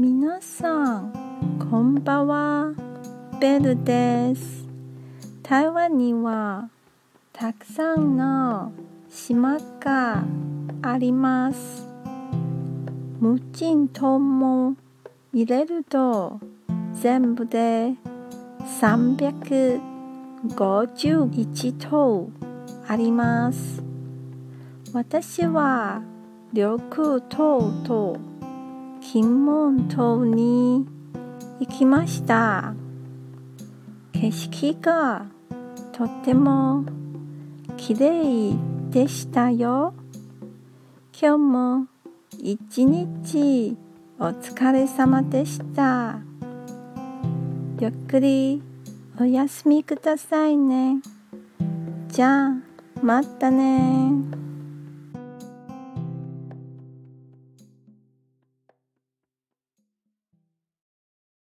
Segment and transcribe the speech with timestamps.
[0.00, 1.12] 皆さん、
[1.68, 2.72] こんばんは。
[3.40, 4.64] ベルです。
[5.42, 6.70] 台湾には
[7.32, 8.70] たくさんの
[9.10, 10.22] 島が
[10.82, 11.84] あります。
[13.18, 14.76] 無人島も
[15.32, 16.38] 入れると
[16.92, 17.94] 全部で
[18.80, 22.30] 351島
[22.86, 23.82] あります。
[24.92, 26.02] 私は
[26.52, 27.20] 緑島
[27.82, 28.16] と
[29.10, 30.86] 金門島に
[31.60, 32.74] 行きました。
[34.12, 35.24] 景色が
[35.92, 36.84] とっても
[37.78, 38.54] 綺麗
[38.90, 39.94] でしたよ。
[41.18, 41.86] 今日も
[42.38, 43.78] 一日
[44.18, 46.18] お疲れ様でした。
[47.80, 48.62] ゆっくり
[49.18, 51.00] お休みくださいね。
[52.08, 52.52] じゃあ、
[53.00, 54.12] またね